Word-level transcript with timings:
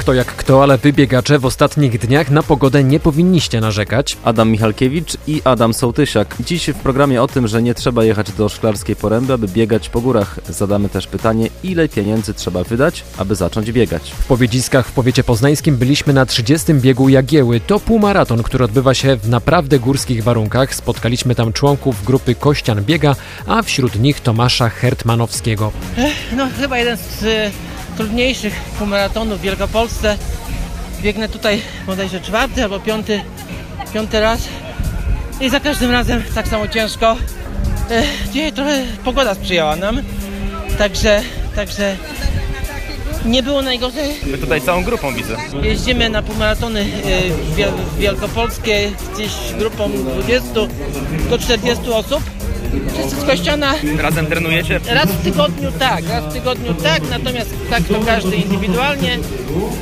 Kto 0.00 0.14
jak 0.14 0.26
kto, 0.26 0.62
ale 0.62 0.78
wy 0.78 0.92
biegacze 0.92 1.38
w 1.38 1.46
ostatnich 1.46 1.98
dniach 1.98 2.30
na 2.30 2.42
pogodę 2.42 2.84
nie 2.84 3.00
powinniście 3.00 3.60
narzekać. 3.60 4.16
Adam 4.24 4.50
Michalkiewicz 4.50 5.16
i 5.26 5.42
Adam 5.44 5.74
Sołtysiak. 5.74 6.36
Dziś 6.40 6.66
w 6.70 6.74
programie 6.74 7.22
o 7.22 7.28
tym, 7.28 7.48
że 7.48 7.62
nie 7.62 7.74
trzeba 7.74 8.04
jechać 8.04 8.32
do 8.32 8.48
Szklarskiej 8.48 8.96
Poręby, 8.96 9.32
aby 9.32 9.48
biegać 9.48 9.88
po 9.88 10.00
górach. 10.00 10.38
Zadamy 10.48 10.88
też 10.88 11.06
pytanie, 11.06 11.48
ile 11.62 11.88
pieniędzy 11.88 12.34
trzeba 12.34 12.64
wydać, 12.64 13.04
aby 13.18 13.34
zacząć 13.34 13.72
biegać. 13.72 14.10
W 14.10 14.26
Powiedziskach 14.26 14.86
w 14.86 14.92
powiecie 14.92 15.24
poznańskim 15.24 15.76
byliśmy 15.76 16.12
na 16.12 16.26
30. 16.26 16.74
biegu 16.74 17.08
Jagieły. 17.08 17.60
To 17.60 17.80
półmaraton, 17.80 18.42
który 18.42 18.64
odbywa 18.64 18.94
się 18.94 19.16
w 19.16 19.28
naprawdę 19.28 19.78
górskich 19.78 20.22
warunkach. 20.24 20.74
Spotkaliśmy 20.74 21.34
tam 21.34 21.52
członków 21.52 22.04
grupy 22.04 22.34
Kościan 22.34 22.84
Biega, 22.84 23.16
a 23.46 23.62
wśród 23.62 24.00
nich 24.00 24.20
Tomasza 24.20 24.68
Hertmanowskiego. 24.68 25.72
No 26.36 26.48
chyba 26.58 26.78
jeden 26.78 26.96
z 26.96 27.22
y, 27.22 27.69
trudniejszych 28.00 28.54
półmaratonów 28.78 29.38
w 29.38 29.42
Wielkopolsce. 29.42 30.18
Biegnę 31.02 31.28
tutaj 31.28 31.62
bodajże 31.86 32.20
czwarty 32.20 32.62
albo 32.62 32.80
piąty, 32.80 33.22
piąty 33.94 34.20
raz 34.20 34.40
i 35.40 35.50
za 35.50 35.60
każdym 35.60 35.90
razem 35.90 36.22
tak 36.34 36.48
samo 36.48 36.68
ciężko. 36.68 37.16
E, 37.90 38.02
dzisiaj 38.32 38.52
trochę 38.52 38.84
pogoda 39.04 39.34
sprzyjała 39.34 39.76
nam, 39.76 40.02
także, 40.78 41.22
także 41.56 41.96
nie 43.24 43.42
było 43.42 43.62
najgorzej. 43.62 44.14
My 44.26 44.38
tutaj 44.38 44.60
całą 44.60 44.84
grupą 44.84 45.14
widzę. 45.14 45.36
Jeździmy 45.62 46.10
na 46.10 46.22
półmaratony 46.22 46.80
e, 46.80 47.98
Wielkopolskie 47.98 48.90
gdzieś 49.14 49.32
grupą 49.58 49.90
20 50.22 50.48
do 51.30 51.38
40 51.38 51.90
osób. 51.92 52.22
Wszyscy 52.92 53.20
z 53.20 53.24
Kościana 53.24 53.74
Razem 53.98 54.26
trenujecie? 54.26 54.80
Raz 54.88 55.06
w 55.06 55.22
tygodniu 55.24 55.72
tak, 55.78 56.08
raz 56.08 56.24
w 56.24 56.32
tygodniu 56.32 56.74
tak, 56.74 57.02
natomiast 57.10 57.50
tak 57.70 57.82
to 57.84 58.00
każdy 58.06 58.36
indywidualnie. 58.36 59.18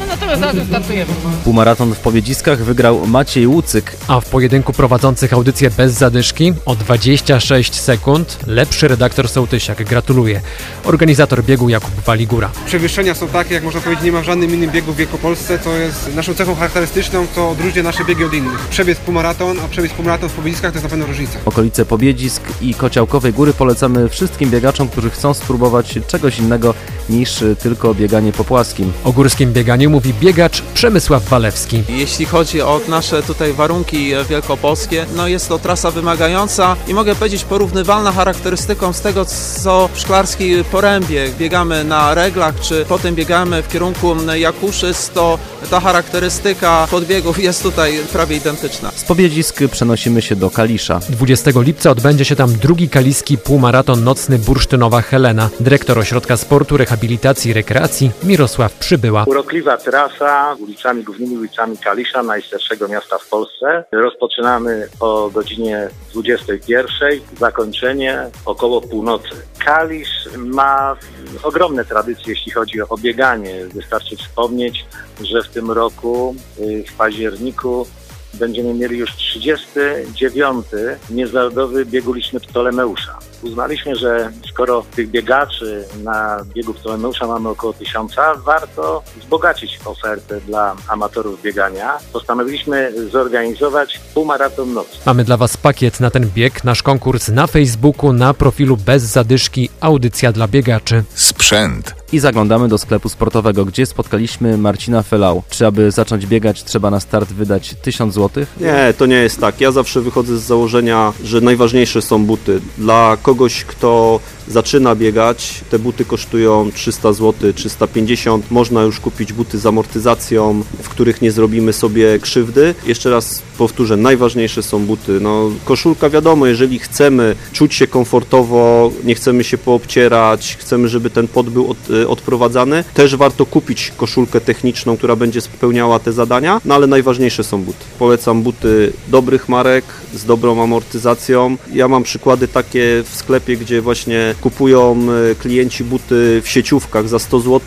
No 0.00 0.06
natomiast 0.08 0.42
razem 0.42 0.66
startujemy. 0.66 1.12
Półmaraton 1.44 1.94
w 1.94 1.98
Powiedziskach 1.98 2.64
wygrał 2.64 3.06
Maciej 3.06 3.46
Łucyk. 3.46 3.96
A 4.08 4.20
w 4.20 4.24
pojedynku 4.24 4.72
prowadzących 4.72 5.32
audycję 5.32 5.70
bez 5.70 5.92
zadyszki 5.92 6.52
o 6.66 6.76
26 6.76 7.74
sekund 7.80 8.38
lepszy 8.46 8.88
redaktor 8.88 9.28
Sołtysiak. 9.28 9.84
Gratuluję. 9.84 10.40
Organizator 10.84 11.44
biegu 11.44 11.68
Jakub 11.68 11.90
Waligura. 12.06 12.50
Przewyższenia 12.66 13.14
są 13.14 13.28
takie, 13.28 13.54
jak 13.54 13.64
można 13.64 13.80
powiedzieć, 13.80 14.04
nie 14.04 14.12
ma 14.12 14.20
w 14.20 14.24
żadnym 14.24 14.54
innym 14.54 14.70
biegu 14.70 14.92
w 14.92 14.96
Wielkopolsce. 14.96 15.58
To 15.58 15.76
jest 15.76 16.14
naszą 16.14 16.34
cechą 16.34 16.54
charakterystyczną, 16.54 17.26
co 17.34 17.50
odróżnia 17.50 17.82
nasze 17.82 18.04
biegi 18.04 18.24
od 18.24 18.34
innych. 18.34 18.68
Przebiec 18.70 18.98
półmaraton, 18.98 19.56
a 19.64 19.68
przebiec 19.68 19.92
półmaraton 19.92 20.28
w 20.28 20.32
Powiedzkach 20.32 20.70
to 20.70 20.76
jest 20.76 20.84
na 20.84 20.90
pewno 20.90 21.06
różnica. 21.06 21.38
Okolice 21.44 21.84
Pobiedzisk 21.84 22.42
i 22.64 22.74
Kociałkowej 22.74 23.32
Góry 23.32 23.52
polecamy 23.52 24.08
wszystkim 24.08 24.50
biegaczom, 24.50 24.88
którzy 24.88 25.10
chcą 25.10 25.34
spróbować 25.34 25.98
czegoś 26.08 26.38
innego 26.38 26.74
niż 27.08 27.44
tylko 27.62 27.94
bieganie 27.94 28.32
po 28.32 28.44
płaskim. 28.44 28.92
O 29.04 29.12
górskim 29.12 29.52
bieganiu 29.52 29.90
mówi 29.90 30.14
biegacz 30.20 30.62
Przemysław 30.62 31.28
Walewski. 31.28 31.82
Jeśli 31.88 32.26
chodzi 32.26 32.60
o 32.62 32.80
nasze 32.88 33.22
tutaj 33.22 33.52
warunki 33.52 34.12
wielkopolskie, 34.30 35.06
no 35.16 35.28
jest 35.28 35.48
to 35.48 35.58
trasa 35.58 35.90
wymagająca 35.90 36.76
i 36.88 36.94
mogę 36.94 37.14
powiedzieć 37.14 37.44
porównywalna 37.44 38.12
charakterystyką 38.12 38.92
z 38.92 39.00
tego, 39.00 39.24
co 39.62 39.88
w 39.92 39.98
Szklarskiej 39.98 40.64
Porębie. 40.64 41.28
Biegamy 41.38 41.84
na 41.84 42.14
reglach, 42.14 42.60
czy 42.60 42.84
potem 42.88 43.14
biegamy 43.14 43.62
w 43.62 43.68
kierunku 43.68 44.12
m, 44.12 44.40
Jakuszyc, 44.40 45.10
to 45.14 45.38
ta 45.70 45.80
charakterystyka 45.80 46.88
podbiegów 46.90 47.42
jest 47.42 47.62
tutaj 47.62 47.98
prawie 48.12 48.36
identyczna. 48.36 48.90
Z 48.96 49.04
Pobiedzisk 49.04 49.58
przenosimy 49.70 50.22
się 50.22 50.36
do 50.36 50.50
Kalisza. 50.50 51.00
20 51.08 51.50
lipca 51.56 51.90
odbędzie 51.90 52.24
się 52.24 52.36
tam 52.36 52.53
drugi 52.58 52.88
kaliski 52.88 53.38
półmaraton 53.38 54.04
nocny 54.04 54.38
Bursztynowa 54.38 55.02
Helena. 55.02 55.50
Dyrektor 55.60 55.98
Ośrodka 55.98 56.36
Sportu, 56.36 56.76
Rehabilitacji 56.76 57.50
i 57.50 57.54
Rekreacji 57.54 58.10
Mirosław 58.22 58.72
Przybyła. 58.72 59.24
Urokliwa 59.26 59.76
trasa 59.76 60.56
ulicami, 60.60 61.04
głównymi 61.04 61.36
ulicami 61.36 61.78
Kalisza, 61.78 62.22
najstarszego 62.22 62.88
miasta 62.88 63.18
w 63.18 63.28
Polsce. 63.28 63.84
Rozpoczynamy 63.92 64.88
o 65.00 65.30
godzinie 65.30 65.88
21, 66.14 67.08
zakończenie 67.38 68.30
około 68.46 68.80
północy. 68.80 69.28
Kalisz 69.64 70.28
ma 70.36 70.96
ogromne 71.42 71.84
tradycje, 71.84 72.24
jeśli 72.26 72.52
chodzi 72.52 72.80
o 72.82 72.96
bieganie. 72.98 73.66
Wystarczy 73.74 74.16
wspomnieć, 74.16 74.84
że 75.22 75.42
w 75.42 75.48
tym 75.48 75.70
roku, 75.70 76.34
y, 76.58 76.84
w 76.88 76.92
październiku, 76.92 77.86
będziemy 78.34 78.74
mieli 78.74 78.98
już 78.98 79.16
39. 79.16 80.66
Międzynarodowy 81.10 81.86
bieg 81.86 82.08
uliczny 82.08 82.40
Ptolemeusza. 82.40 83.18
Uznaliśmy, 83.42 83.96
że 83.96 84.32
skoro 84.50 84.84
tych 84.96 85.10
biegaczy 85.10 85.84
na 86.04 86.44
biegu 86.54 86.74
Ptolemeusza 86.74 87.26
mamy 87.26 87.48
około 87.48 87.72
tysiąca, 87.72 88.34
warto 88.34 89.02
wzbogacić 89.16 89.78
ofertę 89.84 90.40
dla 90.40 90.76
amatorów 90.88 91.42
biegania. 91.42 91.98
Postanowiliśmy 92.12 92.92
zorganizować 93.10 94.00
półmaraton 94.14 94.72
nocny. 94.72 95.00
Mamy 95.06 95.24
dla 95.24 95.36
Was 95.36 95.56
pakiet 95.56 96.00
na 96.00 96.10
ten 96.10 96.30
bieg, 96.34 96.64
nasz 96.64 96.82
konkurs 96.82 97.28
na 97.28 97.46
Facebooku, 97.46 98.12
na 98.12 98.34
profilu 98.34 98.76
bez 98.76 99.02
zadyszki 99.02 99.68
Audycja 99.80 100.32
dla 100.32 100.48
biegaczy. 100.48 101.04
Sprzęt. 101.14 102.03
I 102.14 102.18
zaglądamy 102.20 102.68
do 102.68 102.78
sklepu 102.78 103.08
sportowego, 103.08 103.64
gdzie 103.64 103.86
spotkaliśmy 103.86 104.58
Marcina 104.58 105.02
Felau. 105.02 105.42
Czy 105.50 105.66
aby 105.66 105.90
zacząć 105.90 106.26
biegać 106.26 106.64
trzeba 106.64 106.90
na 106.90 107.00
start 107.00 107.32
wydać 107.32 107.74
1000 107.82 108.14
zł? 108.14 108.46
Nie, 108.60 108.94
to 108.98 109.06
nie 109.06 109.16
jest 109.16 109.40
tak. 109.40 109.60
Ja 109.60 109.72
zawsze 109.72 110.00
wychodzę 110.00 110.38
z 110.38 110.42
założenia, 110.42 111.12
że 111.24 111.40
najważniejsze 111.40 112.02
są 112.02 112.24
buty. 112.26 112.60
Dla 112.78 113.16
kogoś, 113.22 113.64
kto 113.64 114.20
zaczyna 114.48 114.94
biegać, 114.94 115.60
te 115.70 115.78
buty 115.78 116.04
kosztują 116.04 116.70
300 116.74 117.12
zł, 117.12 117.52
350. 117.52 118.50
Można 118.50 118.82
już 118.82 119.00
kupić 119.00 119.32
buty 119.32 119.58
z 119.58 119.66
amortyzacją, 119.66 120.62
w 120.82 120.88
których 120.88 121.22
nie 121.22 121.32
zrobimy 121.32 121.72
sobie 121.72 122.18
krzywdy. 122.18 122.74
Jeszcze 122.86 123.10
raz 123.10 123.42
powtórzę, 123.58 123.96
najważniejsze 123.96 124.62
są 124.62 124.86
buty. 124.86 125.20
No, 125.20 125.50
koszulka 125.64 126.10
wiadomo, 126.10 126.46
jeżeli 126.46 126.78
chcemy 126.78 127.36
czuć 127.52 127.74
się 127.74 127.86
komfortowo, 127.86 128.90
nie 129.04 129.14
chcemy 129.14 129.44
się 129.44 129.58
poobcierać, 129.58 130.56
chcemy, 130.60 130.88
żeby 130.88 131.10
ten 131.10 131.28
pot 131.28 131.50
był 131.50 131.70
od, 131.70 131.90
y, 131.90 132.08
odprowadzany, 132.08 132.84
też 132.94 133.16
warto 133.16 133.46
kupić 133.46 133.92
koszulkę 133.96 134.40
techniczną, 134.40 134.96
która 134.96 135.16
będzie 135.16 135.40
spełniała 135.40 135.98
te 135.98 136.12
zadania, 136.12 136.60
no 136.64 136.74
ale 136.74 136.86
najważniejsze 136.86 137.44
są 137.44 137.62
buty. 137.62 137.84
Polecam 137.98 138.42
buty 138.42 138.92
dobrych 139.08 139.48
marek, 139.48 139.84
z 140.14 140.24
dobrą 140.24 140.62
amortyzacją. 140.62 141.56
Ja 141.72 141.88
mam 141.88 142.02
przykłady 142.02 142.48
takie 142.48 143.02
w 143.10 143.16
sklepie, 143.16 143.56
gdzie 143.56 143.82
właśnie 143.82 144.33
kupują 144.40 145.06
y, 145.30 145.34
klienci 145.34 145.84
buty 145.84 146.42
w 146.44 146.48
sieciówkach 146.48 147.08
za 147.08 147.18
100 147.18 147.40
zł, 147.40 147.60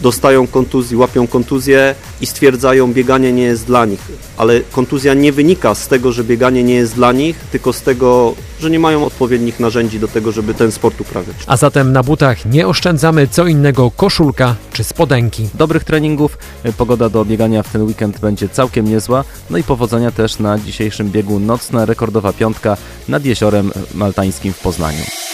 dostają 0.00 0.46
kontuzji, 0.46 0.96
łapią 0.96 1.26
kontuzję 1.26 1.94
i 2.20 2.26
stwierdzają, 2.26 2.92
bieganie 2.92 3.32
nie 3.32 3.42
jest 3.42 3.66
dla 3.66 3.84
nich. 3.84 4.00
Ale 4.36 4.60
kontuzja 4.60 5.14
nie 5.14 5.32
wynika 5.32 5.74
z 5.74 5.88
tego, 5.88 6.12
że 6.12 6.24
bieganie 6.24 6.64
nie 6.64 6.74
jest 6.74 6.94
dla 6.94 7.12
nich, 7.12 7.36
tylko 7.52 7.72
z 7.72 7.82
tego, 7.82 8.34
że 8.60 8.70
nie 8.70 8.78
mają 8.78 9.06
odpowiednich 9.06 9.60
narzędzi 9.60 10.00
do 10.00 10.08
tego, 10.08 10.32
żeby 10.32 10.54
ten 10.54 10.72
sport 10.72 11.00
uprawiać. 11.00 11.36
A 11.46 11.56
zatem 11.56 11.92
na 11.92 12.02
butach 12.02 12.46
nie 12.46 12.66
oszczędzamy, 12.66 13.28
co 13.28 13.46
innego 13.46 13.90
koszulka 13.90 14.56
czy 14.72 14.84
spodenki. 14.84 15.48
Dobrych 15.54 15.84
treningów, 15.84 16.38
y, 16.66 16.72
pogoda 16.72 17.08
do 17.08 17.24
biegania 17.24 17.62
w 17.62 17.72
ten 17.72 17.82
weekend 17.82 18.20
będzie 18.20 18.48
całkiem 18.48 18.88
niezła, 18.88 19.24
no 19.50 19.58
i 19.58 19.62
powodzenia 19.62 20.10
też 20.10 20.38
na 20.38 20.58
dzisiejszym 20.58 21.10
biegu 21.10 21.40
nocna 21.40 21.84
rekordowa 21.84 22.32
piątka 22.32 22.76
nad 23.08 23.24
Jeziorem 23.24 23.72
Maltańskim 23.94 24.52
w 24.52 24.58
Poznaniu. 24.58 25.33